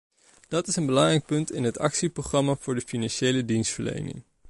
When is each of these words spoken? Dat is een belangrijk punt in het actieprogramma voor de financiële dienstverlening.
Dat 0.47 0.67
is 0.67 0.75
een 0.75 0.85
belangrijk 0.85 1.25
punt 1.25 1.51
in 1.51 1.63
het 1.63 1.79
actieprogramma 1.79 2.55
voor 2.59 2.75
de 2.75 2.81
financiële 2.81 3.45
dienstverlening. 3.45 4.23